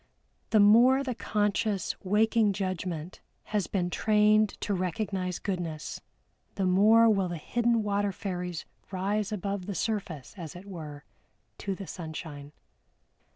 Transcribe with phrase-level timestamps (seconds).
[0.49, 3.21] The more the conscious waking judgment
[3.53, 6.01] has been trained to recognize goodness,
[6.55, 11.03] the more will the hidden water fairies rise above the surface, as it were,
[11.59, 12.51] to the sunshine.